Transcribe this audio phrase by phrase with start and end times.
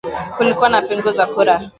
[0.37, 1.69] kulikuwa na pengo za kura